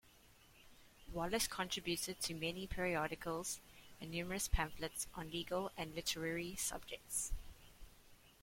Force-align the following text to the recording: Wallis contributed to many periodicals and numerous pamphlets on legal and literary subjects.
Wallis 1.13 1.45
contributed 1.47 2.19
to 2.21 2.33
many 2.33 2.65
periodicals 2.65 3.59
and 4.01 4.09
numerous 4.09 4.47
pamphlets 4.47 5.05
on 5.13 5.29
legal 5.29 5.71
and 5.77 5.93
literary 5.93 6.55
subjects. 6.55 7.31